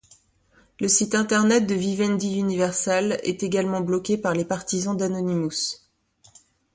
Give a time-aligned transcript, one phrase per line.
[0.79, 5.77] Le site Internet de Vivendi Universal est également bloqué par les partisans d'Anonymous.